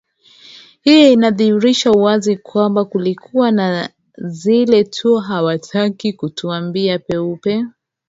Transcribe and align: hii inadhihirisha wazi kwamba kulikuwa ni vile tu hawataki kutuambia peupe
hii 0.81 1.13
inadhihirisha 1.13 1.91
wazi 1.91 2.37
kwamba 2.37 2.85
kulikuwa 2.85 3.51
ni 3.51 3.89
vile 4.17 4.83
tu 4.83 5.15
hawataki 5.17 6.13
kutuambia 6.13 6.99
peupe 6.99 7.65